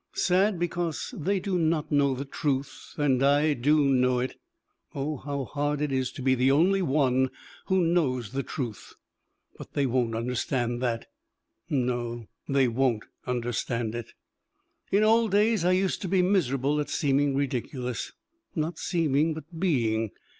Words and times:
Sad 0.15 0.57
because 0.57 1.13
they 1.15 1.39
do 1.39 1.59
not 1.59 1.91
know 1.91 2.15
the 2.15 2.25
truth 2.25 2.95
and 2.97 3.21
I 3.21 3.53
do 3.53 3.85
know 3.85 4.17
it. 4.19 4.35
Oh, 4.95 5.17
how 5.17 5.45
hard 5.45 5.79
it 5.79 5.91
is 5.91 6.11
to 6.13 6.23
be 6.23 6.33
the 6.33 6.49
only 6.49 6.81
one 6.81 7.29
who 7.67 7.81
knows 7.83 8.31
the 8.31 8.41
truth! 8.41 8.95
But 9.59 9.73
they 9.73 9.85
won't 9.85 10.15
understand 10.15 10.81
that. 10.81 11.05
No, 11.69 12.25
they 12.49 12.67
won't 12.67 13.03
understand 13.27 13.93
it. 13.93 14.13
In 14.91 15.03
old 15.03 15.29
days 15.33 15.63
I 15.63 15.73
used 15.73 16.01
to 16.01 16.07
be 16.07 16.23
miserable 16.23 16.79
at 16.79 16.89
seeming 16.89 17.35
ridiculous. 17.35 18.11
Not 18.55 18.79
seeming, 18.79 19.35
but 19.35 19.59
being. 19.59 20.09